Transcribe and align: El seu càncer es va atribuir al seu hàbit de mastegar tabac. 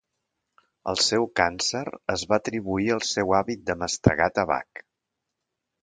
El 0.93 0.97
seu 1.07 1.27
càncer 1.41 1.83
es 2.15 2.25
va 2.33 2.39
atribuir 2.43 2.91
al 2.97 3.05
seu 3.11 3.39
hàbit 3.43 3.65
de 3.71 3.79
mastegar 3.85 4.33
tabac. 4.41 4.87